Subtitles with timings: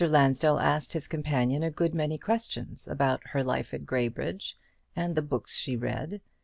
[0.03, 4.57] Lansdell asked his companion a good many questions about her life at Graybridge,
[4.95, 6.21] and the books she read.